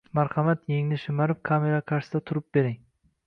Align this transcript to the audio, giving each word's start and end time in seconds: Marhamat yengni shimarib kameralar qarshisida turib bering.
Marhamat 0.17 0.63
yengni 0.71 0.97
shimarib 1.01 1.43
kameralar 1.51 1.85
qarshisida 1.93 2.23
turib 2.31 2.47
bering. 2.59 2.81